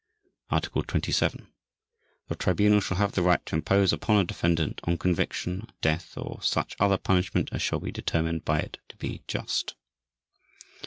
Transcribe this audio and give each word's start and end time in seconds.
Article 0.49 0.81
27. 0.81 1.45
The 2.27 2.33
Tribunal 2.35 2.79
shall 2.81 2.97
have 2.97 3.11
the 3.11 3.21
right 3.21 3.45
to 3.45 3.55
impose 3.55 3.93
upon 3.93 4.17
a 4.17 4.23
defendant 4.23 4.81
on 4.85 4.97
conviction, 4.97 5.67
death 5.79 6.17
or 6.17 6.39
such 6.41 6.75
other 6.79 6.97
punishment 6.97 7.49
as 7.51 7.61
shall 7.61 7.79
be 7.79 7.91
determined 7.91 8.43
by 8.43 8.61
it 8.61 8.79
to 8.89 8.95
be 8.97 9.21
just. 9.27 9.75